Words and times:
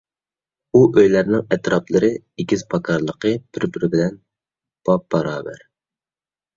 ئۇ 0.77 0.79
ئۆيلەرنىڭ 1.01 1.43
ئەتراپلىرى، 1.57 2.09
ئېگىز- 2.37 2.65
پاكارلىقى 2.73 3.37
بىر- 3.45 3.69
بىرى 3.77 3.93
بىلەن 3.95 4.21
بابباراۋەر. 4.93 5.67